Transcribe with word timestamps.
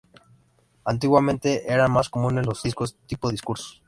Antiguamente, 0.83 1.71
eran 1.71 1.91
más 1.91 2.09
comunes 2.09 2.47
los 2.47 2.63
discos 2.63 2.97
tipo 3.05 3.29
"discurso". 3.29 3.75